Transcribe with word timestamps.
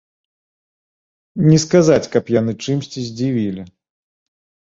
Не 1.49 1.57
сказаць, 1.65 2.09
каб 2.15 2.33
яны 2.39 2.53
чымсьці 2.67 2.99
здзівілі. 3.09 3.61